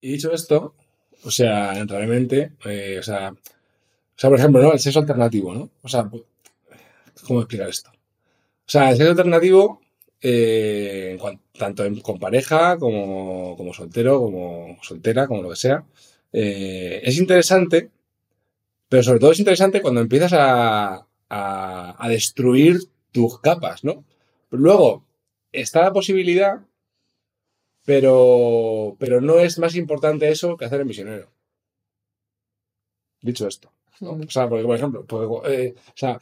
[0.00, 0.74] Y dicho esto,
[1.24, 3.36] o sea, realmente, eh, o sea, o
[4.16, 4.72] sea, por ejemplo, ¿no?
[4.72, 5.70] El sexo alternativo, ¿no?
[5.82, 6.10] O sea,
[7.26, 7.90] ¿cómo explicar esto?
[7.90, 9.80] O sea, el sexo alternativo,
[10.22, 11.18] eh,
[11.58, 15.84] tanto con pareja como, como soltero, como soltera, como lo que sea,
[16.32, 17.90] eh, es interesante,
[18.88, 22.78] pero sobre todo es interesante cuando empiezas a, a, a destruir
[23.12, 24.04] tus capas, ¿no?
[24.50, 25.04] Luego,
[25.52, 26.60] está la posibilidad,
[27.84, 31.28] pero, pero no es más importante eso que hacer el misionero.
[33.22, 33.72] Dicho esto.
[34.00, 34.12] ¿no?
[34.12, 36.18] O sea, porque, por ejemplo, porque, eh, o sea,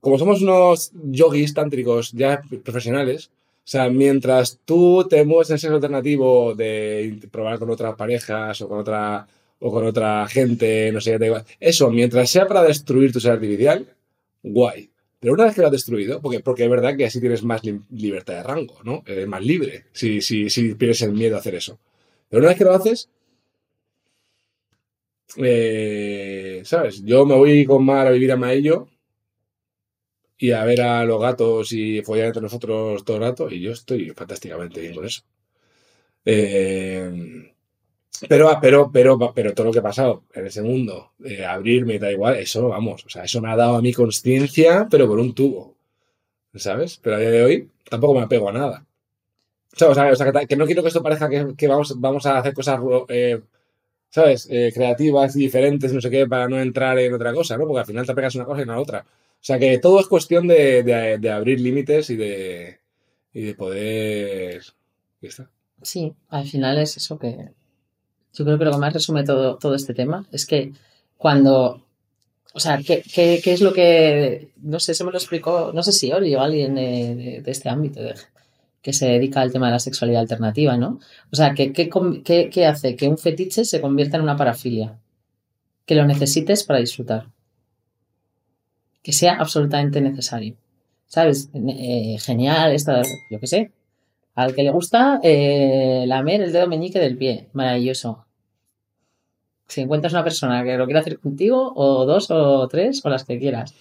[0.00, 3.30] como somos unos yogis tántricos ya profesionales,
[3.68, 8.60] o sea, mientras tú te mueves en el sexo alternativo de probar con otras parejas
[8.62, 9.26] o con otra
[9.60, 11.44] o con otra gente, no sé qué, da igual.
[11.60, 13.86] Eso, mientras sea para destruir tu ser artificial,
[14.42, 14.90] guay.
[15.20, 17.64] Pero una vez que lo has destruido, porque, porque es verdad que así tienes más
[17.64, 19.02] li- libertad de rango, ¿no?
[19.06, 21.78] Eres más libre si, si, si pierdes el miedo a hacer eso.
[22.28, 23.10] Pero una vez que lo haces,
[25.36, 27.02] eh, ¿sabes?
[27.04, 28.88] Yo me voy con Mar a vivir a Maello
[30.38, 33.72] y a ver a los gatos y follar entre nosotros todo el rato y yo
[33.72, 35.22] estoy fantásticamente bien con eso.
[36.24, 37.52] Eh,
[38.28, 41.12] pero, pero, pero, pero todo lo que ha pasado en ese mundo,
[41.46, 45.06] abrirme da igual, eso, vamos, o sea, eso me ha dado a mi conciencia, pero
[45.06, 45.76] por un tubo,
[46.54, 46.98] ¿sabes?
[47.02, 48.86] Pero a día de hoy tampoco me apego a nada.
[49.74, 52.38] O sea, o sea, que, que no quiero que esto parezca que, vamos, vamos a
[52.38, 53.40] hacer cosas, eh,
[54.10, 54.48] ¿sabes?
[54.50, 57.66] Eh, creativas y diferentes, no sé qué, para no entrar en otra cosa, ¿no?
[57.66, 59.04] Porque al final te pegas una cosa y no otra.
[59.40, 62.80] O sea, que todo es cuestión de, de, abrir límites y de,
[63.32, 64.62] y de poder...
[65.20, 65.50] Está.
[65.82, 67.50] Sí, al final es eso que
[68.38, 70.72] yo creo que lo que más resume todo, todo este tema es que
[71.16, 71.82] cuando,
[72.54, 75.92] o sea, ¿qué, qué, es lo que, no sé, se me lo explicó, no sé
[75.92, 78.00] si Ori o alguien de, este ámbito
[78.82, 81.00] que se dedica al tema de la sexualidad alternativa, ¿no?
[81.32, 81.90] O sea, ¿qué, qué-
[82.50, 84.98] qué hace que un fetiche se convierta en una parafilia?
[85.84, 87.26] Que lo necesites para disfrutar.
[89.02, 90.54] Que sea absolutamente necesario.
[91.06, 91.50] ¿Sabes?
[91.54, 93.72] Eh, genial, esta, yo qué sé,
[94.34, 97.48] al que le gusta eh, lamer el dedo meñique del pie.
[97.54, 98.26] Maravilloso.
[99.68, 103.24] Si encuentras una persona que lo quiere hacer contigo, o dos, o tres, o las
[103.24, 103.74] que quieras.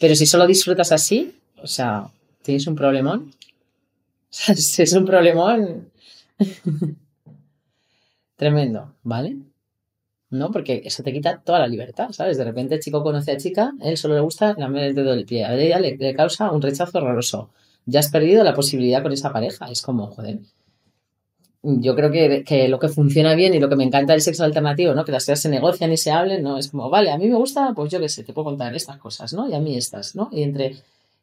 [0.00, 2.10] Pero si solo disfrutas así, o sea,
[2.42, 3.32] tienes un problemón.
[4.48, 5.90] Es un problemón
[8.36, 9.38] tremendo, ¿vale?
[10.30, 10.50] ¿No?
[10.50, 12.36] Porque eso te quita toda la libertad, ¿sabes?
[12.36, 15.24] De repente el chico conoce a chica, él solo le gusta lamer el dedo del
[15.24, 15.46] pie.
[15.46, 17.50] A ella le, le causa un rechazo horroroso.
[17.86, 19.70] Ya has perdido la posibilidad con esa pareja.
[19.70, 20.40] Es como, joder.
[21.62, 24.44] Yo creo que, que lo que funciona bien y lo que me encanta del sexo
[24.44, 25.04] alternativo, ¿no?
[25.04, 26.56] Que las cosas se negocian y se hablen, ¿no?
[26.56, 28.96] Es como, vale, a mí me gusta, pues yo qué sé, te puedo contar estas
[28.98, 29.48] cosas, ¿no?
[29.50, 30.28] Y a mí estas, ¿no?
[30.32, 30.76] Y entre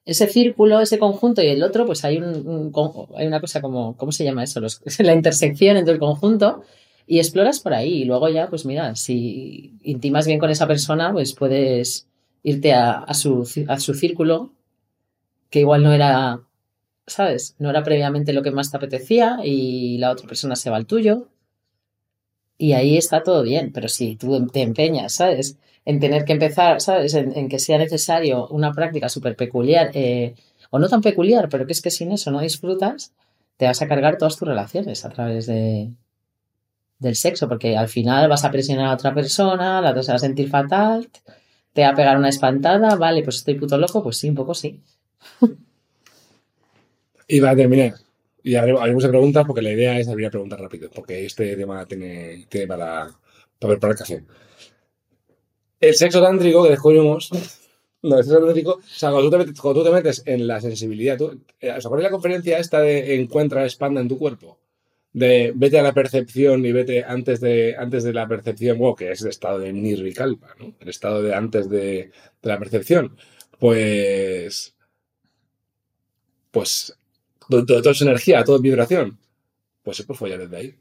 [0.05, 2.71] ese círculo, ese conjunto y el otro, pues hay, un,
[3.15, 4.59] hay una cosa como, ¿cómo se llama eso?
[4.59, 6.63] Los- la intersección entre el conjunto
[7.07, 8.01] y exploras por ahí.
[8.01, 12.07] Y luego ya, pues mira, si intimas bien con esa persona, pues puedes
[12.43, 14.51] irte a, su, a su círculo,
[15.49, 16.41] que igual no era,
[17.07, 17.55] ¿sabes?
[17.59, 20.85] No era previamente lo que más te apetecía y la otra persona se va al
[20.85, 21.29] tuyo.
[22.57, 25.57] Y ahí está todo bien, pero si tú te empeñas, ¿sabes?
[25.83, 27.13] En tener que empezar, ¿sabes?
[27.13, 30.35] En, en que sea necesario una práctica súper peculiar, eh,
[30.69, 33.13] o no tan peculiar, pero que es que sin eso no disfrutas,
[33.57, 35.91] te vas a cargar todas tus relaciones a través de,
[36.99, 40.15] del sexo, porque al final vas a presionar a otra persona, la otra se va
[40.17, 41.09] a sentir fatal,
[41.73, 44.53] te va a pegar una espantada, vale, pues estoy puto loco, pues sí, un poco
[44.53, 44.81] sí.
[47.27, 47.95] Y para terminar,
[48.45, 51.83] y haremos, haremos preguntas porque la idea es abrir a preguntas rápido, porque este tema
[51.87, 53.09] tiene, tiene para,
[53.57, 54.23] para para el café.
[55.79, 57.31] El sexo tántrico que descubrimos.
[58.03, 58.73] No, el sexo tántrico.
[58.73, 62.11] O sea, cuando tú te metes, en la sensibilidad, tú, eh, ¿os acordáis de la
[62.11, 64.59] conferencia esta de encuentra, expanda en tu cuerpo?
[65.11, 69.11] De vete a la percepción y vete antes de, antes de la percepción, wow, que
[69.11, 70.75] es el estado de nirvikalpa, ¿no?
[70.79, 72.11] El estado de antes de,
[72.43, 73.17] de la percepción.
[73.57, 74.75] Pues.
[76.51, 76.95] Pues
[77.49, 79.17] todo, es energía, todo es vibración.
[79.83, 80.75] Pues se puede follar desde ahí.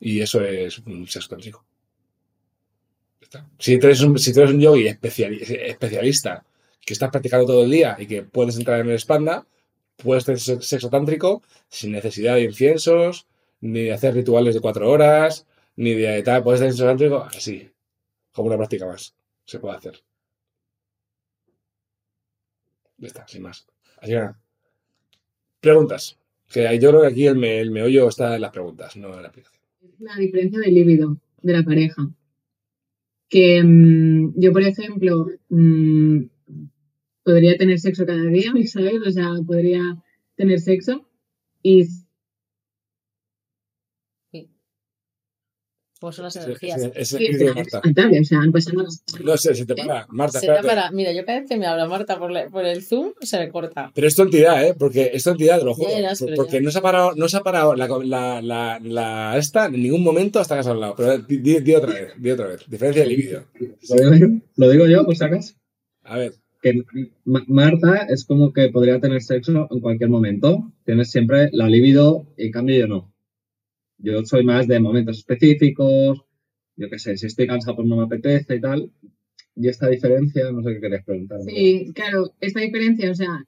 [0.00, 1.64] Y eso es un sexo tántrico.
[3.58, 6.44] Si tú eres un, si un yogi especiali- especialista
[6.80, 9.46] que estás practicando todo el día y que puedes entrar en el expanda,
[9.96, 13.26] puedes tener se- sexo tántrico sin necesidad de inciensos,
[13.60, 15.46] ni de hacer rituales de cuatro horas,
[15.76, 16.44] ni de tal.
[16.44, 17.70] Puedes tener sexo tántrico así,
[18.32, 19.14] como una práctica más.
[19.46, 20.02] Se puede hacer.
[22.98, 23.66] Ya está, sin más.
[23.98, 24.38] Así que nada.
[25.64, 26.18] Preguntas.
[26.52, 29.22] Que yo creo que aquí el, me- el meollo está en las preguntas, no en
[29.22, 29.62] la aplicación.
[29.98, 32.02] la diferencia de líbido de la pareja.
[33.28, 36.18] Que mm, yo, por ejemplo, mm,
[37.24, 39.00] podría tener sexo cada día, ¿sabes?
[39.06, 39.82] O sea, podría
[40.36, 41.08] tener sexo
[41.62, 41.84] y
[46.04, 46.78] Pues son las energías.
[46.82, 47.80] ese- ese Sí, espíritu de es Marta.
[47.82, 48.38] fatal, o sea,
[49.24, 50.06] no sé, se te para.
[50.10, 52.82] Marta, Se para, mira, yo cada vez que me habla Marta por, la- por el
[52.82, 53.90] Zoom, se me corta.
[53.94, 54.74] Pero es tu entidad, ¿eh?
[54.78, 55.88] Porque es entidad, te lo juro.
[56.36, 56.60] Porque ya.
[56.60, 60.02] no se ha parado, no se ha parado la, la, la, la- esta en ningún
[60.02, 60.94] momento hasta que has hablado.
[60.96, 62.60] Pero di, di- di otra vez, di otra vez.
[62.68, 63.44] Diferencia de libido.
[63.88, 65.56] Lo digo yo, lo digo yo, pues sacas.
[66.02, 66.82] A ver, Que
[67.24, 70.72] Ma- Marta es como que podría tener sexo en cualquier momento.
[70.86, 73.13] Tienes siempre la libido y en cambio yo no.
[73.98, 76.22] Yo soy más de momentos específicos.
[76.76, 78.90] Yo qué sé, si estoy cansado pues no me apetece y tal.
[79.56, 81.40] Y esta diferencia, no sé qué querías preguntar.
[81.42, 83.44] Sí, claro, esta diferencia, o sea,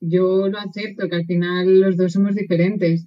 [0.00, 3.06] yo lo acepto, que al final los dos somos diferentes,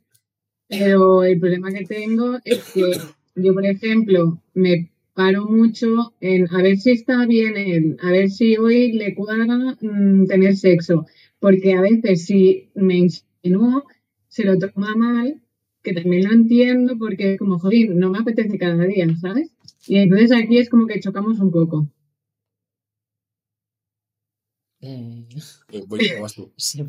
[0.68, 2.92] pero el problema que tengo es que
[3.36, 8.58] yo, por ejemplo, me paro mucho en a ver si está bien a ver si
[8.58, 11.06] hoy le cuadra mm, tener sexo,
[11.40, 13.84] porque a veces si me insinúo,
[14.28, 15.42] se lo toma mal,
[15.84, 19.52] que también lo entiendo, porque es como, joder, no me apetece cada día, ¿sabes?
[19.86, 21.88] Y entonces aquí es como que chocamos un poco.
[24.82, 26.52] Eh, pues voy vas tú.
[26.58, 26.84] sí,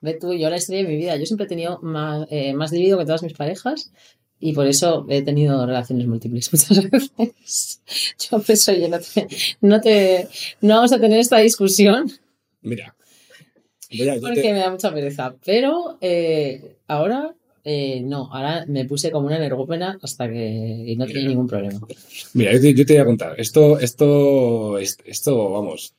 [0.00, 1.16] ve tú, yo la historia de mi vida.
[1.16, 3.92] Yo siempre he tenido más, eh, más libido que todas mis parejas
[4.38, 7.80] y por eso he tenido relaciones múltiples muchas veces.
[8.30, 9.26] Yo pienso, yo no te,
[9.60, 10.28] no te,
[10.60, 12.10] no vamos a tener esta discusión
[12.60, 12.94] Mira.
[14.20, 15.36] Porque te- me da mucha pereza.
[15.44, 21.06] Pero eh, ahora eh, no, ahora me puse como una energúmena hasta que y no
[21.06, 21.80] tenía ningún problema.
[22.34, 23.40] mira, yo te, yo te voy a contar.
[23.40, 25.94] Esto, esto, es- esto, vamos,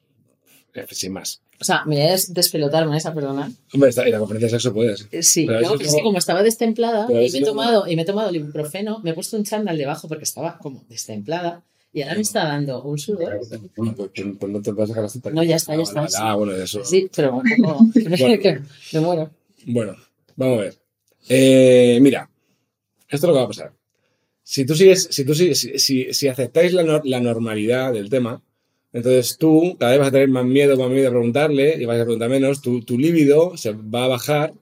[0.73, 1.41] eh, sin más.
[1.59, 3.50] O sea, me voy a des- despelotar, Vanessa, perdona.
[3.73, 5.07] Hombre, en la conferencia de sexo puedes.
[5.12, 8.06] Eh, Sí, no, es como- como estaba destemplada y me, he tomado, y me he
[8.06, 11.63] tomado el ibuprofeno, me he puesto un chándal debajo porque estaba como destemplada
[11.94, 13.39] y ahora me está dando un sudor.
[13.77, 14.12] Bueno, pues,
[14.51, 15.33] no te vas a dejar las tetas.
[15.33, 16.29] No, ya está, ya Ah, está.
[16.31, 16.83] Ah, bueno, eso.
[16.83, 17.85] Sí, pero un poco...
[18.94, 19.29] Me muero.
[19.65, 19.95] Bueno,
[20.35, 20.75] vamos a ver.
[21.30, 22.30] Eh, mira,
[23.10, 23.74] esto es lo que va a pasar.
[24.44, 28.42] Si tú sigues, si tú sigues, si, si, si aceptáis la, la normalidad del tema,
[28.94, 32.00] entonces tú cada vez vas a tener más miedo, más miedo a preguntarle y vas
[32.00, 32.62] a preguntar menos.
[32.62, 34.54] Tu, tu líbido se va a bajar,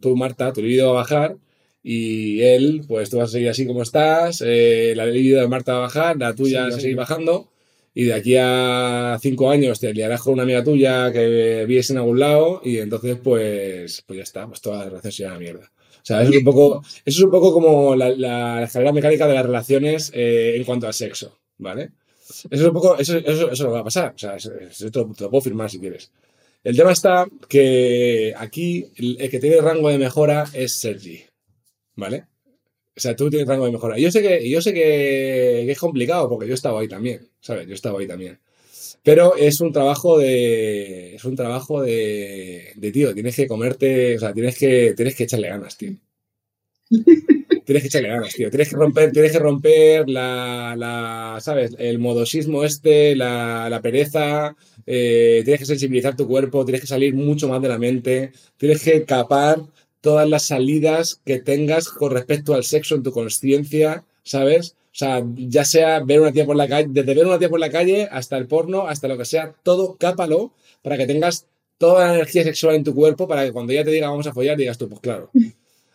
[0.00, 1.36] tú, Marta, tu líbido va a bajar
[1.82, 5.72] y él, pues tú vas a seguir así como estás, eh, la libido de Marta
[5.72, 6.80] va a bajar, la tuya Sí, va a sí.
[6.80, 7.48] seguir bajando
[7.94, 11.98] y de aquí a cinco años te liarás con una amiga tuya que vives en
[11.98, 15.70] algún lado y entonces pues, pues ya está, pues toda la relación se llama mierda.
[16.04, 19.32] O sea, es un poco, eso es un poco como la, la escalera mecánica de
[19.32, 21.92] las relaciones eh, en cuanto al sexo, ¿vale?
[22.28, 24.90] Eso es un poco, eso, eso, eso no va a pasar, o sea, eso, eso
[24.90, 26.12] te, lo, te lo puedo firmar si quieres.
[26.62, 31.22] El tema está que aquí el, el que tiene rango de mejora es Sergi,
[31.96, 32.26] ¿vale?
[32.94, 33.98] O sea, tú tienes rango de mejora.
[33.98, 37.66] Yo sé que, yo sé que, que es complicado porque yo estaba ahí también, ¿sabes?
[37.66, 38.38] Yo estaba ahí también.
[39.04, 41.14] Pero es un trabajo de.
[41.16, 42.72] Es un trabajo de.
[42.76, 44.16] de tío, tienes que comerte.
[44.16, 45.92] O sea, tienes que, tienes que echarle ganas, tío.
[47.64, 48.50] Tienes que echarle ganas, tío.
[48.50, 51.74] Tienes que romper, tienes que romper la, la ¿sabes?
[51.78, 54.54] El modosismo este, la, la pereza.
[54.86, 58.32] eh, tienes que sensibilizar tu cuerpo, tienes que salir mucho más de la mente.
[58.58, 59.60] Tienes que capar
[60.02, 64.76] todas las salidas que tengas con respecto al sexo en tu conciencia, ¿sabes?
[64.94, 67.58] O sea, ya sea ver una tía por la calle, desde ver una tía por
[67.58, 70.52] la calle hasta el porno, hasta lo que sea, todo cápalo
[70.82, 71.48] para que tengas
[71.78, 74.32] toda la energía sexual en tu cuerpo para que cuando ella te diga vamos a
[74.32, 75.32] follar, digas tú, pues claro.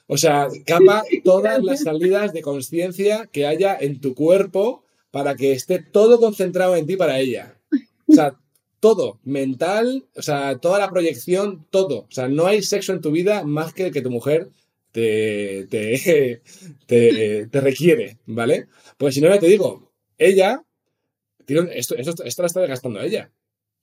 [0.07, 5.53] O sea, capa todas las salidas de conciencia que haya en tu cuerpo para que
[5.53, 7.55] esté todo concentrado en ti para ella.
[8.05, 8.35] O sea,
[8.81, 11.99] todo, mental, o sea, toda la proyección, todo.
[11.99, 14.49] O sea, no hay sexo en tu vida más que el que tu mujer
[14.91, 16.41] te, te,
[16.87, 18.67] te, te requiere, ¿vale?
[18.97, 20.63] Pues si no, ya te digo, ella,
[21.47, 23.31] esto, esto, esto la está desgastando a ella.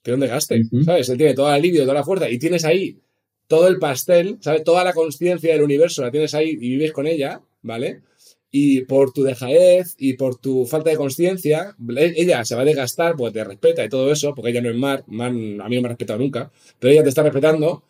[0.03, 0.85] Tiene un desgaste, Ujú.
[0.85, 1.09] ¿sabes?
[1.09, 3.01] Él tiene toda la libido, toda la fuerza y tienes ahí
[3.49, 4.65] todo el pastel, ¿sabes?
[4.65, 8.03] Toda la conciencia del universo la tienes ahí y vives con ella, ¿vale?
[8.51, 13.17] Y por tu dejadez y por tu falta de conciencia, ella se va a desgastar
[13.17, 15.83] porque te respeta y todo eso, porque ella no es Mar, Mar a mí no
[15.83, 17.83] me ha respetado nunca, pero ella te está respetando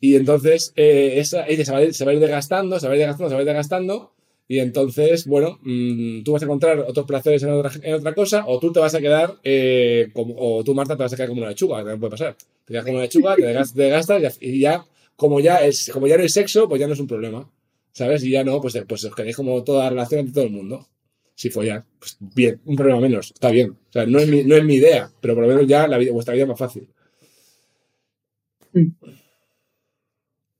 [0.00, 2.92] y entonces eh, esa, ella se va, ir, se va a ir desgastando, se va
[2.92, 4.12] a ir desgastando, se va a ir desgastando
[4.50, 8.44] y entonces, bueno, mm, tú vas a encontrar otros placeres en otra, en otra cosa
[8.48, 11.28] o tú te vas a quedar, eh, como, o tú Marta te vas a quedar
[11.28, 12.36] como una lechuga, también puede pasar.
[12.64, 16.16] Te quedas como una lechuga, te desgastas, te y ya, como ya, es, como ya
[16.16, 17.48] no hay sexo, pues ya no es un problema.
[17.92, 18.24] ¿Sabes?
[18.24, 20.88] Y ya no, pues, pues os queréis como toda la relación entre todo el mundo.
[21.34, 23.70] Si follar, pues bien, un problema menos, está bien.
[23.70, 25.98] O sea, no es mi, no es mi idea, pero por lo menos ya la
[25.98, 26.86] vida, vuestra vida es más fácil.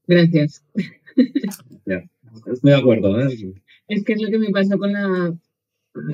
[0.06, 0.64] Gracias.
[1.84, 3.28] Estoy de acuerdo, ¿eh?
[3.88, 5.36] Es que es lo que me pasó con la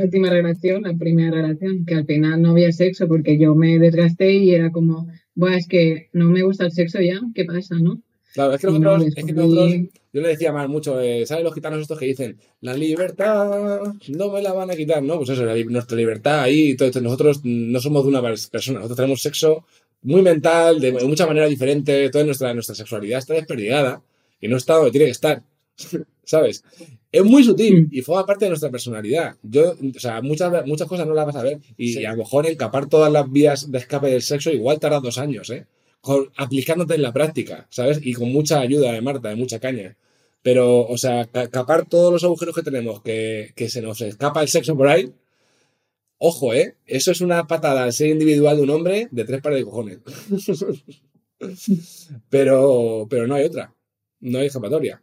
[0.02, 4.32] última relación, la primera relación, que al final no había sexo porque yo me desgasté
[4.32, 8.02] y era como, Buah, es que no me gusta el sexo ya, ¿qué pasa, no?
[8.36, 9.72] Claro, es que Y no, nosotros, es que nosotros-
[10.12, 14.30] yo le decía más mucho, eh, ¿sabes los gitanos estos que dicen, la libertad no
[14.30, 15.02] me la van a quitar?
[15.02, 17.00] No, pues eso, la nuestra libertad ahí, y todo esto.
[17.00, 19.64] nosotros no somos de una pers- persona, nosotros tenemos sexo
[20.02, 24.02] muy mental, de muchas maneras diferentes, toda nuestra, nuestra sexualidad está desperdigada
[24.40, 25.42] y no está donde tiene que estar,
[26.24, 26.62] ¿sabes?
[27.10, 27.88] Es muy sutil Mm.
[27.92, 29.36] y forma parte de nuestra personalidad.
[29.42, 32.04] Yo, o sea, muchas, muchas cosas no las vas a ver y, Sí.
[32.04, 35.48] a lo mejor encapar todas las vías de escape del sexo igual tarda dos años,
[35.50, 35.64] ¿eh?
[36.36, 38.00] Aplicándote en la práctica, ¿sabes?
[38.02, 39.96] Y con mucha ayuda de Marta, de mucha caña.
[40.42, 44.42] Pero, o sea, ca- capar todos los agujeros que tenemos, que, que se nos escapa
[44.42, 45.12] el sexo por ahí,
[46.18, 46.76] ojo, ¿eh?
[46.86, 49.98] Eso es una patada al ser individual de un hombre de tres pares de cojones.
[52.30, 53.74] pero, pero no hay otra.
[54.20, 55.02] No hay escapatoria.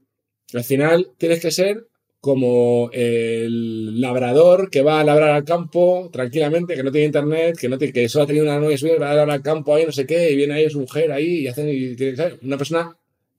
[0.54, 1.88] Al final tienes que ser
[2.24, 7.68] como el labrador que va a labrar al campo tranquilamente, que no tiene internet, que
[7.68, 9.86] no tiene, que solo ha tenido una novia suya, va a labrar al campo ahí,
[9.86, 12.36] no sé qué, y viene ahí su mujer ahí y hacen y tiene, ¿sabes?
[12.42, 12.96] una persona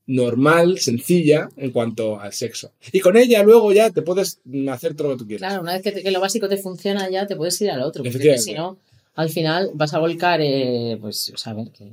[0.06, 2.72] normal, sencilla en cuanto al sexo.
[2.92, 4.38] Y con ella luego ya te puedes
[4.70, 5.48] hacer todo lo que tú quieras.
[5.48, 7.80] Claro, una vez que, te- que lo básico te funciona ya te puedes ir al
[7.80, 8.02] otro.
[8.04, 8.76] Porque si no,
[9.14, 11.90] al final vas a volcar, eh, pues, o sea, a ver, que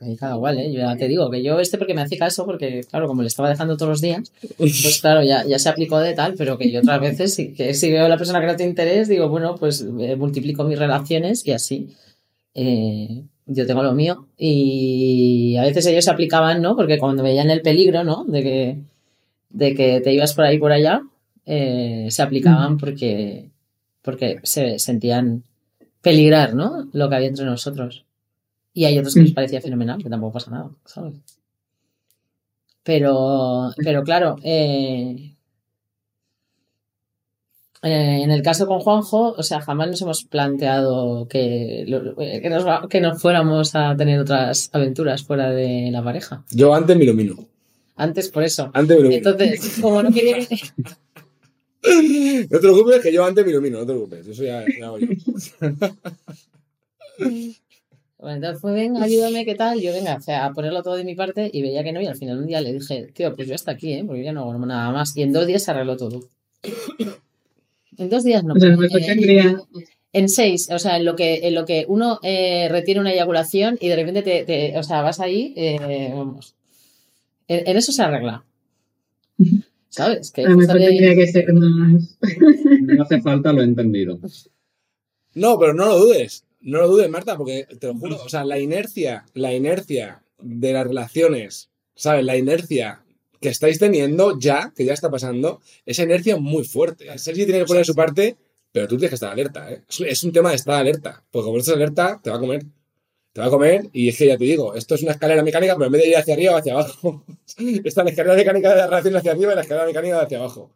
[0.00, 0.72] ahí cada igual, ¿eh?
[0.72, 3.28] Yo ya te digo que yo este porque me hace caso, porque claro, como le
[3.28, 6.70] estaba dejando todos los días, pues claro, ya, ya se aplicó de tal, pero que
[6.70, 9.28] yo otras veces, sí, que si veo a la persona que no te interés, digo,
[9.28, 11.90] bueno, pues eh, multiplico mis relaciones y así.
[12.54, 14.26] eh, yo tengo lo mío.
[14.38, 16.76] Y a veces ellos se aplicaban, ¿no?
[16.76, 18.24] Porque cuando veían el peligro, ¿no?
[18.24, 18.78] De que,
[19.50, 21.02] de que te ibas por ahí por allá,
[21.46, 23.50] eh, se aplicaban porque,
[24.02, 25.42] porque se sentían
[26.02, 26.88] peligrar, ¿no?
[26.92, 28.04] Lo que había entre nosotros.
[28.72, 31.14] Y hay otros que les parecía fenomenal, que tampoco pasa nada, ¿sabes?
[32.82, 35.34] Pero, pero claro, eh,
[37.82, 41.84] eh, en el caso con Juanjo, o sea, jamás nos hemos planteado que,
[42.42, 46.44] que, nos, que nos fuéramos a tener otras aventuras fuera de la pareja.
[46.50, 47.48] Yo antes me ilumino.
[47.96, 48.70] Antes por eso.
[48.72, 49.30] Antes me ilumino.
[49.30, 50.56] Entonces, como no quería que...
[51.82, 54.26] No te preocupes, que yo antes me ilumino, no te preocupes.
[54.26, 55.08] Eso ya, ya hago yo.
[58.20, 59.80] Bueno, entonces fue, venga, ayúdame, ¿qué tal?
[59.80, 62.00] Yo, venga, o sea, a ponerlo todo de mi parte y veía que no.
[62.02, 64.04] Y al final un día le dije, tío, pues yo hasta aquí, ¿eh?
[64.06, 65.16] Porque ya no hago nada más.
[65.16, 66.20] Y en dos días se arregló todo.
[67.98, 68.54] En dos días no.
[68.56, 69.56] Sea, no eh,
[70.14, 73.76] en seis, o sea, en lo que, en lo que uno eh, retiene una eyaculación
[73.78, 76.54] y de repente te, te- o sea, vas ahí, eh, vamos.
[77.46, 78.42] En, en eso se arregla.
[79.90, 80.30] ¿Sabes?
[80.30, 82.16] Que A mejor tendría que ser más.
[82.82, 84.18] No hace falta, lo he entendido.
[85.34, 86.44] No, pero no lo dudes.
[86.60, 88.16] No lo dudes, Marta, porque te lo juro.
[88.22, 92.24] O sea, la inercia, la inercia de las relaciones, ¿sabes?
[92.24, 93.02] La inercia
[93.40, 97.06] que estáis teniendo ya, que ya está pasando, esa inercia es muy fuerte.
[97.18, 98.36] Sergi tiene que poner su parte,
[98.72, 99.82] pero tú tienes que estar alerta, ¿eh?
[100.06, 101.24] Es- un tema de estar alerta.
[101.30, 102.64] Porque como no estás alerta, te va a comer.
[103.32, 105.74] Te va a comer y es que ya te digo, esto es una escalera mecánica,
[105.76, 107.24] pero en vez de ir hacia arriba, va hacia abajo.
[107.84, 110.38] Está la escalera mecánica de la relación hacia arriba y la escalera mecánica de hacia
[110.38, 110.74] abajo.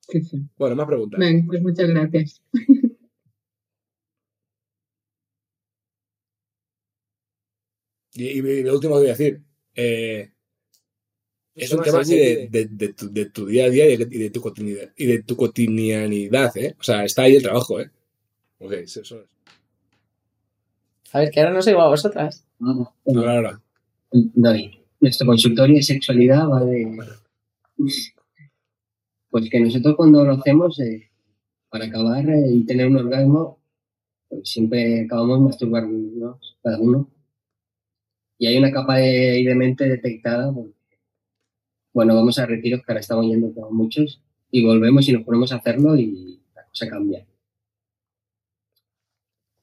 [0.00, 0.38] Sí, sí.
[0.56, 1.20] Bueno, más preguntas.
[1.20, 2.42] Vale, pues muchas gracias.
[8.18, 9.40] Y, y lo último que voy a decir,
[9.74, 10.30] eh,
[11.54, 14.08] es un tema así de, de- de tu, de tu día a día y de,
[14.10, 16.74] y de tu cotidianidad, y de tu cotidianidad, ¿eh?
[16.78, 17.90] O sea, está ahí el trabajo, ¿eh?
[18.60, 19.12] Ok, eso es.
[21.12, 22.44] A ver, que ahora no soy a vosotras.
[22.60, 23.62] Ahora, ahora.
[24.12, 24.70] David,
[25.00, 26.96] nuestro consultorio de sexualidad va de...
[29.30, 31.08] Pues que nosotros cuando lo hacemos, eh,
[31.68, 33.58] para acabar eh, y tener un orgasmo,
[34.28, 37.08] pues siempre acabamos masturbarnos cada uno.
[38.38, 40.52] Y hay una capa de, de mente detectada.
[40.52, 40.74] porque,
[41.92, 45.52] bueno, vamos a retiros que ahora estamos yendo todos muchos y volvemos y nos ponemos
[45.52, 47.26] a hacerlo y la cosa cambia.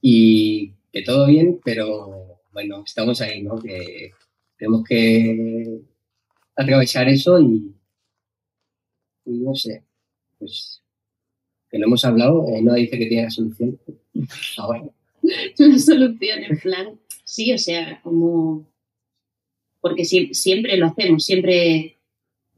[0.01, 3.59] Y que todo bien, pero bueno, estamos ahí, ¿no?
[3.59, 4.11] Que
[4.57, 5.81] tenemos que
[6.55, 7.75] atravesar eso y,
[9.25, 9.83] y no sé,
[10.39, 10.81] pues
[11.69, 13.77] que lo hemos hablado, eh, no dice que tiene la solución.
[14.57, 14.83] Ahora,
[15.59, 16.99] una solución en plan,
[17.35, 18.65] sí, o sea, como
[19.81, 21.97] porque si- siempre lo hacemos, siempre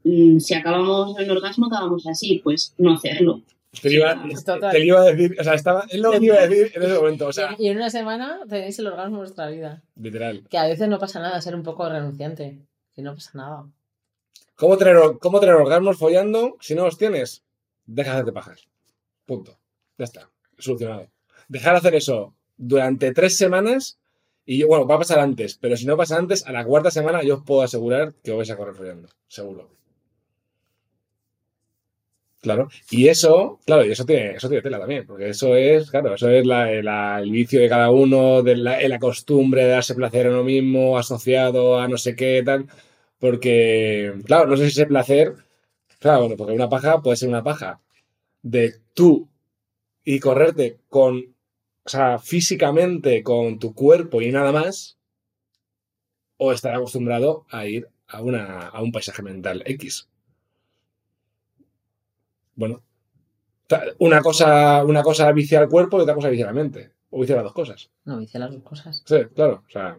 [0.04, 3.42] mm, si acabamos el orgasmo acabamos así, pues no hacerlo.
[3.82, 4.24] Te lo iba,
[4.72, 6.82] te iba a decir, o sea, estaba, es lo que te iba a decir en
[6.82, 9.82] ese momento, o sea, Y en una semana tenéis el orgasmo de vuestra vida.
[9.96, 10.44] literal.
[10.48, 12.58] Que a veces no pasa nada ser un poco renunciante.
[12.94, 13.66] Que no pasa nada.
[14.56, 17.42] ¿Cómo tener, ¿Cómo tener orgasmos follando si no los tienes?
[17.86, 18.66] Deja de hacerte pajas.
[19.26, 19.58] Punto.
[19.98, 20.30] Ya está.
[20.58, 21.06] Solucionado.
[21.48, 23.98] Dejar de hacer eso durante tres semanas
[24.50, 27.22] y bueno, va a pasar antes, pero si no pasa antes, a la cuarta semana
[27.22, 29.08] yo os puedo asegurar que os vais a correr follando.
[29.28, 29.68] Seguro.
[32.40, 32.70] Claro.
[32.90, 36.30] Y eso, claro, y eso tiene, eso tiene tela también, porque eso es, claro, eso
[36.30, 40.30] es la, el vicio de cada uno, de la, la costumbre de darse placer a
[40.30, 42.68] uno mismo, asociado a no sé qué, tal.
[43.18, 45.34] Porque, claro, no sé si ese placer,
[45.98, 47.80] claro, bueno, porque una paja puede ser una paja
[48.42, 49.28] de tú
[50.04, 51.34] y correrte con,
[51.88, 54.98] o sea, físicamente con tu cuerpo y nada más,
[56.36, 60.06] o estar acostumbrado a ir a, una, a un paisaje mental X.
[62.54, 62.82] Bueno,
[64.00, 66.92] una cosa, una cosa vicia al cuerpo y otra cosa vicia la mente.
[67.08, 67.90] O vicia las dos cosas.
[68.04, 69.02] No, hice las dos cosas.
[69.06, 69.64] Sí, claro.
[69.66, 69.98] O sea.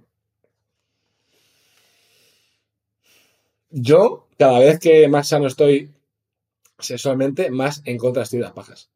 [3.71, 5.91] Yo, cada vez que más sano estoy
[6.77, 8.91] sexualmente, más en contra estoy de las pajas.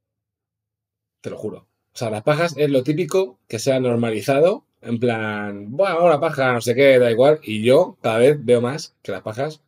[1.22, 1.73] Te lo juro.
[1.94, 4.66] O sea, las pajas es lo típico que se ha normalizado.
[4.82, 7.40] En plan, bueno, una paja, no sé qué, da igual.
[7.44, 9.62] Y yo cada vez veo más que las pajas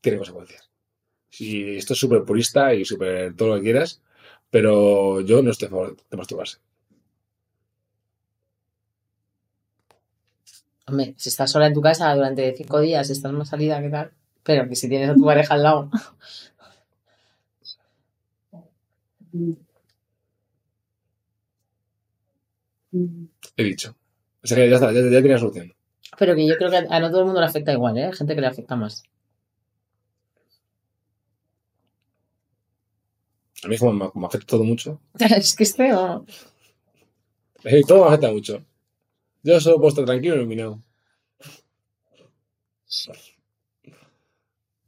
[0.00, 0.70] tienen consecuencias.
[1.38, 4.02] Y esto es súper purista y súper todo lo que quieras,
[4.50, 6.58] pero yo no estoy a favor de masturbarse.
[10.86, 14.12] Hombre, si estás sola en tu casa durante cinco días, estás más salida que tal,
[14.42, 15.90] pero que si tienes a tu pareja al lado,
[23.56, 23.94] He dicho.
[24.42, 25.72] O sea que ya está, ya, ya tenía solución.
[26.18, 28.04] pero que yo creo que a no todo el mundo le afecta igual, ¿eh?
[28.06, 29.02] Hay gente que le afecta más.
[33.64, 35.00] A mí como me, me afecta todo mucho.
[35.18, 36.24] es que este, oh,
[37.64, 38.64] Eh, Todo me afecta mucho.
[39.44, 40.80] Yo solo puedo estar tranquilo y iluminado.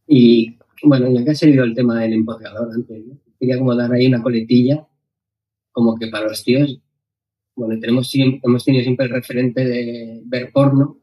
[0.06, 3.18] Y bueno, ya que ha salido el tema del empoderador antes, ¿no?
[3.38, 4.86] quería como dar ahí una coletilla,
[5.72, 6.78] como que para los tíos,
[7.56, 10.98] bueno, tenemos siempre, hemos tenido siempre el referente de ver porno,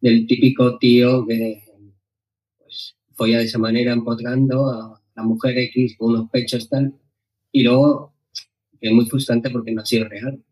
[0.00, 1.62] del típico tío que
[2.58, 6.94] pues folla de esa manera empotrando a la mujer X con unos pechos tal,
[7.52, 8.14] y luego
[8.80, 10.42] que es muy frustrante porque no ha sido real.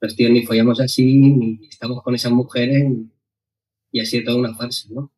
[0.00, 2.92] Los tíos ni follamos así, ni estamos con esas mujeres,
[3.90, 5.10] y ha sido toda una farsa, ¿no?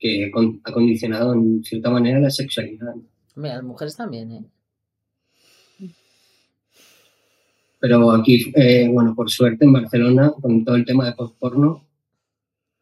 [0.00, 0.32] que
[0.64, 2.94] ha condicionado en cierta manera la sexualidad.
[3.36, 4.44] hombre, las mujeres también, ¿eh?
[7.80, 11.86] Pero aquí, eh, bueno, por suerte en Barcelona, con todo el tema de postporno,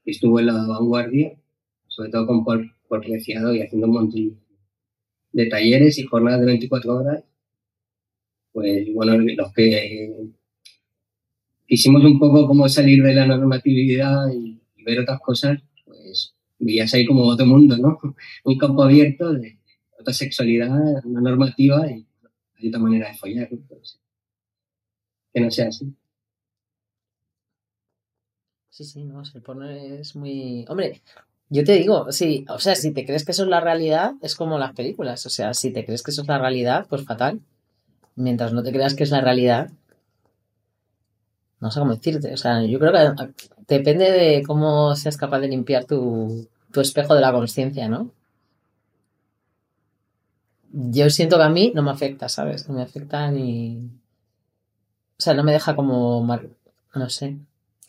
[0.05, 1.39] estuvo en la vanguardia,
[1.87, 4.41] sobre todo con Paul, Preciado y haciendo un montón
[5.33, 7.25] de talleres y jornadas de 24 horas.
[8.53, 10.31] Pues bueno, los que eh,
[11.67, 17.05] quisimos un poco como salir de la normatividad y, ver otras cosas, pues vivías ahí
[17.05, 17.99] como otro mundo, ¿no?
[18.45, 19.59] Un campo abierto de
[20.01, 22.07] otra sexualidad, una normativa y
[22.57, 23.59] hay otra manera de follar, ¿no?
[25.38, 25.94] Que no sea así.
[28.70, 30.64] Sí, sí, no, el porno es muy...
[30.68, 31.03] Hombre,
[31.48, 34.35] yo te digo, sí, o sea, si te crees que eso es la realidad, es
[34.37, 35.24] como las películas.
[35.27, 37.40] O sea, si te crees que eso es la realidad, pues fatal.
[38.16, 39.70] Mientras no te creas que es la realidad,
[41.61, 42.33] no sé cómo decirte.
[42.33, 43.33] O sea, yo creo que
[43.66, 48.11] depende de cómo seas capaz de limpiar tu, tu espejo de la conciencia, ¿no?
[50.72, 52.68] Yo siento que a mí no me afecta, ¿sabes?
[52.68, 53.90] No me afecta ni...
[55.18, 56.24] O sea, no me deja como...
[56.94, 57.37] No sé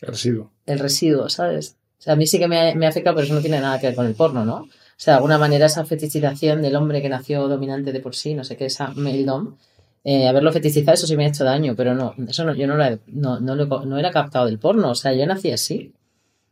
[0.02, 0.52] El residuo.
[0.66, 1.76] el residuo, ¿sabes?
[2.00, 3.88] O sea, a mí sí que me, me afecta, pero eso no tiene nada que
[3.88, 4.56] ver con el porno, ¿no?
[4.62, 4.68] O
[5.02, 8.44] sea, de alguna manera esa fetichización del hombre que nació dominante de por sí, no
[8.44, 9.56] sé qué, esa male dom,
[10.04, 12.76] eh, haberlo fetichizado, eso sí me ha hecho daño, pero no, eso no, yo no
[12.76, 15.94] lo, he- no, no, lo, no era captado del porno, o sea, yo nací así.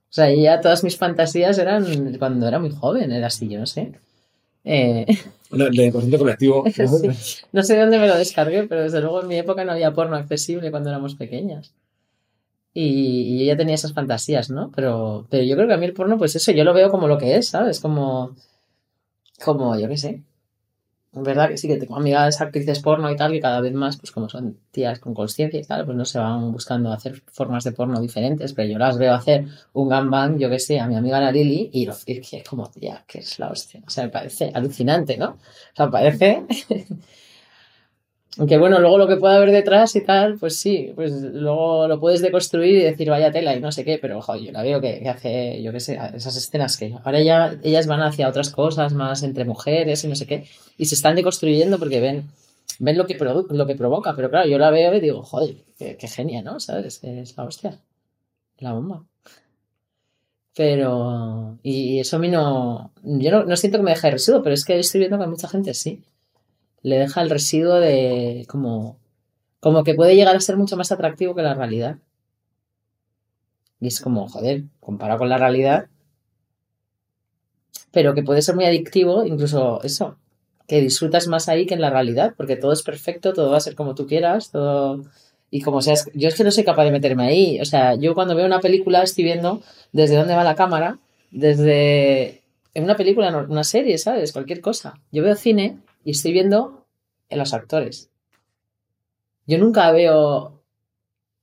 [0.09, 3.65] O sea, ya todas mis fantasías eran cuando era muy joven, era así, yo no
[3.65, 3.93] sé.
[4.67, 5.05] Eh,
[5.49, 6.65] No, El inconsciente colectivo.
[6.73, 7.45] Sí.
[7.53, 9.93] no sé de dónde me lo descargué, pero desde luego en mi época no había
[9.93, 11.73] porno accesible cuando éramos pequeñas.
[12.73, 14.71] Y, y yo ya tenía esas fantasías, ¿no?
[14.75, 17.07] Pero, pero yo creo que a mí el porno, pues eso, yo lo veo como
[17.07, 17.79] lo que es, ¿sabes?
[17.79, 18.35] Como,
[19.43, 20.21] como, yo qué sé.
[21.17, 23.97] Es verdad que sí que tengo amigas actrices porno y tal, que cada vez más,
[23.97, 27.63] pues como son tías con conciencia y tal, pues no se van buscando hacer formas
[27.63, 30.95] de porno diferentes, pero yo las veo hacer un gangbang, yo qué sé, a mi
[30.95, 33.81] amiga la Lili, y y que es como, tía, que es la hostia.
[33.85, 35.29] O sea, me parece alucinante, ¿no?
[35.31, 36.45] O sea, parece.
[38.39, 41.99] Aunque bueno, luego lo que pueda haber detrás y tal, pues sí, pues luego lo
[41.99, 44.79] puedes deconstruir y decir vaya tela y no sé qué, pero joder, yo la veo
[44.79, 48.93] que, hace, yo qué sé, esas escenas que ahora ya ellas van hacia otras cosas
[48.93, 50.47] más entre mujeres y no sé qué,
[50.77, 52.29] y se están deconstruyendo porque ven,
[52.79, 56.07] ven lo que, lo que provoca, pero claro, yo la veo y digo, joder, qué,
[56.07, 56.59] genia, ¿no?
[56.59, 57.03] ¿Sabes?
[57.03, 57.79] Es la hostia,
[58.59, 59.03] la bomba.
[60.55, 64.53] Pero, y eso a mí no, yo no, no siento que me deje residuo, pero
[64.53, 66.03] es que estoy viendo que mucha gente sí
[66.87, 68.97] le deja el residuo de como,
[69.59, 71.97] como que puede llegar a ser mucho más atractivo que la realidad.
[73.81, 75.87] Y es como, joder, comparado con la realidad,
[77.91, 80.17] pero que puede ser muy adictivo, incluso eso,
[80.67, 83.61] que disfrutas más ahí que en la realidad, porque todo es perfecto, todo va a
[83.61, 85.03] ser como tú quieras, todo...
[85.49, 87.61] Y como seas, yo es que no soy capaz de meterme ahí.
[87.61, 89.61] O sea, yo cuando veo una película estoy viendo
[89.93, 90.99] desde dónde va la cámara,
[91.31, 94.33] desde en una película, una serie, ¿sabes?
[94.33, 94.99] Cualquier cosa.
[95.11, 96.76] Yo veo cine y estoy viendo
[97.29, 98.09] en los actores.
[99.45, 100.61] Yo nunca veo,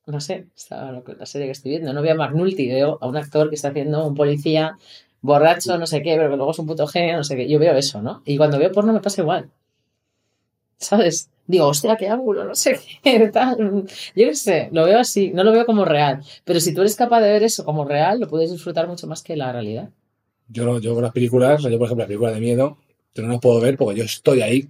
[0.06, 3.48] no sé, la serie que estoy viendo, no veo a McNulty, veo a un actor
[3.48, 4.76] que está haciendo un policía
[5.24, 7.48] borracho, no sé qué, pero que luego es un puto genio, no sé qué.
[7.48, 8.22] Yo veo eso, ¿no?
[8.26, 9.50] Y cuando veo porno me pasa igual.
[10.76, 11.30] ¿Sabes?
[11.46, 13.86] Digo, hostia, qué ángulo, no sé qué, tal.
[14.14, 16.22] Yo qué sé, lo veo así, no lo veo como real.
[16.44, 19.22] Pero si tú eres capaz de ver eso como real, lo puedes disfrutar mucho más
[19.22, 19.88] que la realidad.
[20.48, 22.76] Yo, no, yo con las películas, yo por ejemplo, las películas de miedo,
[23.14, 24.68] yo no puedo ver porque yo estoy ahí.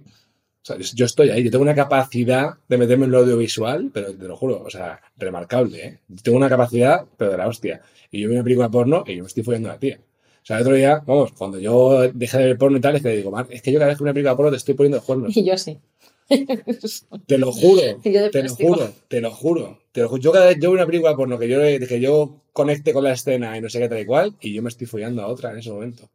[0.67, 1.43] O sea, yo, estoy ahí.
[1.43, 4.99] Yo tengo una capacidad de meterme en lo audiovisual, pero te lo juro, o sea,
[5.15, 5.99] remarcable, ¿eh?
[6.07, 7.81] Yo tengo una capacidad, pero de la hostia.
[8.09, 9.99] Y yo veo una película porno y yo me estoy follando a la tía.
[10.01, 13.01] O sea, el otro día, vamos, cuando yo dejé de ver porno y tal, es
[13.03, 14.73] que le digo, Mar, es que yo cada vez que una película porno te estoy
[14.73, 15.37] poniendo los cuernos.
[15.37, 15.77] Y yo así.
[17.27, 17.81] Te lo juro.
[18.31, 19.79] Te lo juro, te lo juro.
[19.91, 22.41] Te lo ju- Yo cada vez yo veo una película porno que yo, que yo
[22.53, 24.87] conecte con la escena y no sé qué tal y cual, y yo me estoy
[24.87, 26.09] follando a otra en ese momento.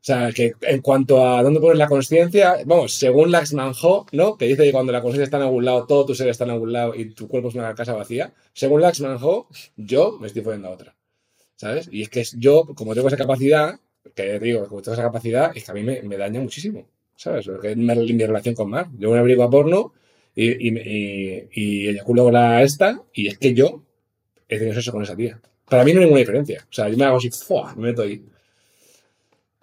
[0.00, 4.38] O sea, que en cuanto a dónde pones la conciencia, vamos, según Laxman Ho, ¿no?
[4.38, 6.50] Que dice que cuando la conciencia está en algún lado, todo tu ser está en
[6.50, 8.32] algún lado y tu cuerpo es una casa vacía.
[8.52, 10.94] Según Laxman Ho, yo me estoy follando a otra.
[11.56, 11.88] ¿Sabes?
[11.90, 13.80] Y es que yo, como tengo esa capacidad,
[14.14, 16.86] que te digo, como tengo esa capacidad, es que a mí me, me daña muchísimo.
[17.16, 17.46] ¿Sabes?
[17.46, 18.86] Porque es mi, mi relación con Mar.
[18.96, 19.92] Yo una película porno
[20.36, 23.82] y, y, y, y eyaculo con la esta, y es que yo
[24.48, 25.40] he tenido sexo con esa tía.
[25.68, 26.64] Para mí no hay ninguna diferencia.
[26.70, 27.74] O sea, yo me hago así, ¡fua!
[27.74, 28.22] me meto ahí.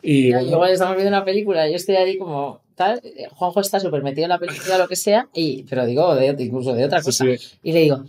[0.01, 3.01] Y Ya, bueno, Igual estamos viendo una película, yo estoy ahí como tal,
[3.35, 6.73] Juanjo está súper metido en la película, lo que sea, y, pero digo, de, incluso
[6.73, 7.25] de otra sí, cosa.
[7.25, 7.57] sí.
[7.63, 8.03] Y le digo,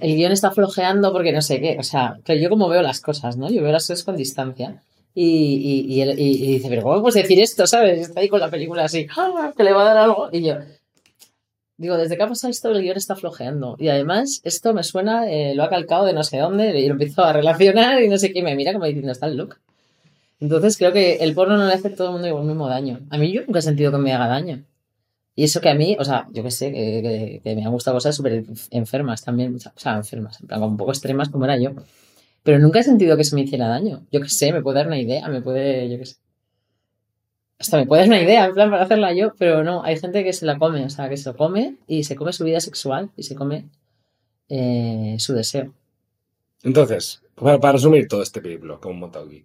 [0.00, 1.76] el guion está flojeando porque no sé qué.
[1.78, 3.48] O sea, pero yo como veo las cosas, ¿no?
[3.50, 4.82] Yo veo las cosas con distancia.
[5.14, 5.24] Y,
[5.88, 7.66] y, y, él- y- y dice, pero ¿cómo puedes decir esto?
[7.66, 8.00] ¿Sabes?
[8.00, 9.52] Está ahí con la película así, ¡ah!
[9.56, 10.28] que le va a dar algo.
[10.32, 10.54] Y yo,
[11.76, 13.76] digo, desde que ha pasado esto, el guion está flojeando.
[13.78, 16.92] Y además, esto me suena, eh, lo ha calcado de no sé dónde, y lo
[16.92, 19.56] empiezo a relacionar y no sé qué, y me mira como diciendo, está el look.
[20.42, 23.00] Entonces creo que el porno no le hace a todo el mundo igual mismo daño.
[23.10, 24.64] A mí yo nunca he sentido que me haga daño.
[25.36, 27.72] Y eso que a mí, o sea, yo que sé, que, que- que me han
[27.72, 31.58] gustado cosas súper enfermas también, o sea, enfermas, en plan, un poco extremas como era
[31.58, 31.72] yo.
[32.44, 34.06] Pero nunca he sentido que eso me hiciera daño.
[34.12, 36.16] Yo que sé, me puede dar una idea, me puede, yo que sé.
[37.58, 40.24] Hasta me puede dar una idea, en plan, para hacerla yo, pero no, hay gente
[40.24, 42.60] que se la come, o sea, que se lo come y se come su vida
[42.60, 43.66] sexual y se come
[44.48, 45.74] eh, su deseo.
[46.64, 49.44] Entonces, para, para resumir todo este periplo que hemos montado aquí,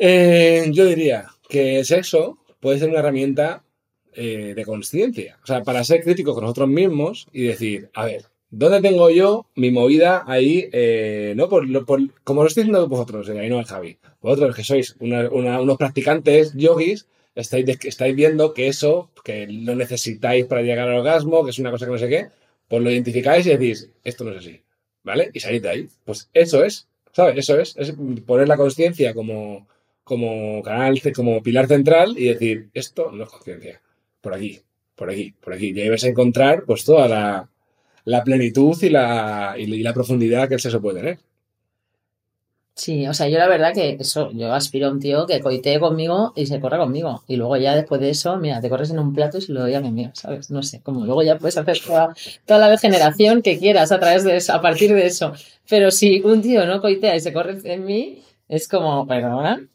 [0.00, 3.64] eh, yo diría que el sexo puede ser una herramienta
[4.14, 5.38] eh, de conciencia.
[5.42, 9.46] O sea, para ser críticos con nosotros mismos y decir, a ver, ¿dónde tengo yo
[9.54, 10.68] mi movida ahí?
[10.72, 11.48] eh, ¿no?
[11.48, 13.98] Por, por- como lo estoy diciendo vosotros, ahí no el Javi.
[14.20, 20.46] Vosotros que sois una- unos practicantes yogis, estáis, estáis viendo que eso, que lo necesitáis
[20.46, 22.26] para llegar al orgasmo, que es una cosa que no sé qué,
[22.68, 24.62] pues lo identificáis y decís, esto no es así.
[25.02, 25.30] ¿Vale?
[25.32, 25.88] Y salís de ahí.
[26.04, 27.38] Pues eso es, ¿sabes?
[27.38, 27.94] Eso es, es
[28.26, 29.66] poner la conciencia como,
[30.10, 33.80] como canal, como pilar central y decir, esto no es conciencia.
[34.20, 34.58] Por aquí,
[34.96, 35.70] por aquí, por aquí.
[35.70, 37.06] Y ahí vas a encontrar pues toda
[38.04, 41.18] la, plenitud y la, y la profundidad que el sexo puede tener.
[42.74, 45.78] Sí, o sea, yo la verdad que eso, yo aspiro a un tío que coitee
[45.78, 47.22] conmigo y se corra conmigo.
[47.28, 49.60] Y luego ya después de eso, mira, te corres en un plato y se lo
[49.60, 50.50] doy a mi amiga, ¿sabes?
[50.50, 52.14] No sé, como luego ya puedes hacer toda,
[52.46, 55.34] toda la degeneración que quieras a través de eso, a partir de eso.
[55.68, 59.68] Pero si un tío no coitea y se corre en mí, es como, perdona.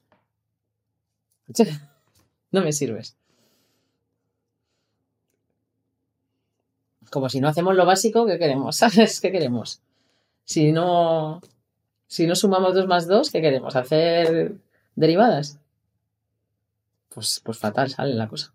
[2.51, 3.15] No me sirves.
[7.09, 8.75] Como si no hacemos lo básico, ¿qué queremos?
[8.77, 9.21] ¿Sabes?
[9.21, 9.81] ¿Qué queremos?
[10.43, 11.41] Si no,
[12.07, 13.75] si no sumamos 2 más 2, ¿qué queremos?
[13.75, 14.55] ¿Hacer
[14.95, 15.59] derivadas?
[17.09, 18.53] Pues, pues fatal sale la cosa.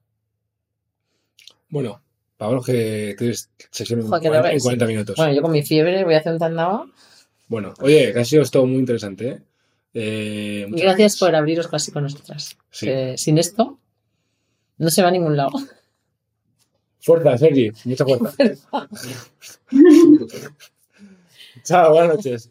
[1.68, 2.02] Bueno,
[2.36, 4.66] Pablo, que tienes sesión en, Joder, que 40, debe en ser.
[4.66, 5.16] 40 minutos.
[5.16, 6.86] Bueno, yo con mi fiebre voy a hacer un tandaba.
[7.48, 9.28] Bueno, oye, que ha sido esto muy interesante.
[9.28, 9.42] ¿eh?
[9.92, 12.56] Eh, Gracias por abriros casi con nosotras.
[12.70, 12.86] Sí.
[12.86, 13.78] Que sin esto
[14.78, 15.52] no se va a ningún lado.
[17.00, 18.36] Fuerza, Sergi, mucha fuerza.
[21.64, 22.50] Chao, buenas noches.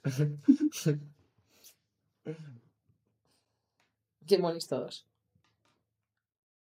[4.28, 5.09] Qué monis todos.